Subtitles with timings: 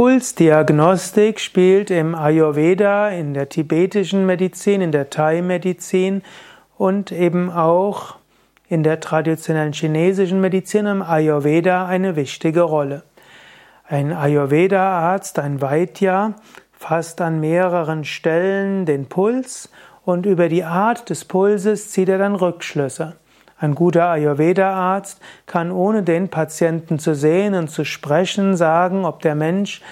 [0.00, 6.22] Pulsdiagnostik spielt im Ayurveda, in der tibetischen Medizin, in der Thai-Medizin
[6.78, 8.16] und eben auch
[8.70, 13.02] in der traditionellen chinesischen Medizin im Ayurveda eine wichtige Rolle.
[13.86, 16.32] Ein Ayurveda-Arzt, ein Vaidya,
[16.72, 19.68] fasst an mehreren Stellen den Puls
[20.06, 23.16] und über die Art des Pulses zieht er dann Rückschlüsse.
[23.60, 29.34] Ein guter Ayurveda-Arzt kann ohne den Patienten zu sehen und zu sprechen sagen, ob der
[29.34, 29.82] Mensch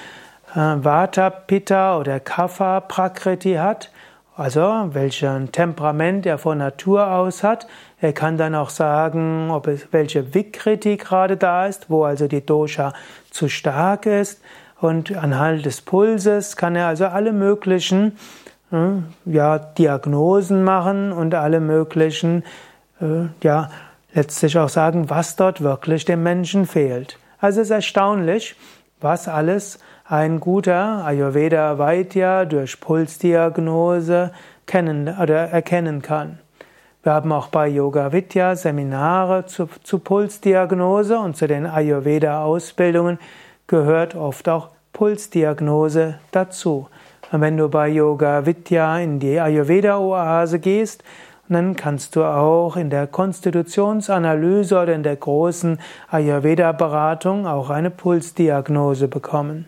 [0.55, 3.91] äh, Vata, Pitta oder Kapha Prakriti hat,
[4.37, 7.67] also welchen Temperament er von Natur aus hat.
[8.01, 12.47] Er kann dann auch sagen, ob es, welche Vikriti gerade da ist, wo also die
[12.47, 12.95] Dosha
[13.31, 14.41] zu stark ist.
[14.81, 18.17] Und anhand des Pulses kann er also alle möglichen
[18.73, 18.77] äh,
[19.27, 22.45] ja, Diagnosen machen und alle möglichen
[23.43, 23.71] ja,
[24.13, 27.19] letztlich auch sagen, was dort wirklich dem Menschen fehlt.
[27.41, 28.57] Also es ist erstaunlich,
[29.01, 34.33] was alles ein guter Ayurveda Vaidya durch Pulsdiagnose
[34.67, 36.39] kennen oder erkennen kann.
[37.03, 43.19] Wir haben auch bei Yoga Vidya Seminare zu, zu Pulsdiagnose und zu den Ayurveda Ausbildungen
[43.67, 46.89] gehört oft auch Pulsdiagnose dazu.
[47.31, 51.05] Und wenn du bei Yoga Vidya in die Ayurveda Oase gehst,
[51.55, 55.79] dann kannst du auch in der Konstitutionsanalyse oder in der großen
[56.11, 59.67] Ayurveda-Beratung auch eine Pulsdiagnose bekommen.